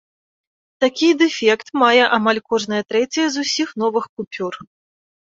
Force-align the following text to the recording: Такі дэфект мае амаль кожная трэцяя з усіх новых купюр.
Такі 0.83 1.09
дэфект 1.21 1.67
мае 1.81 2.03
амаль 2.17 2.39
кожная 2.53 2.79
трэцяя 2.93 3.25
з 3.35 3.43
усіх 3.43 3.69
новых 3.83 4.07
купюр. 4.15 4.53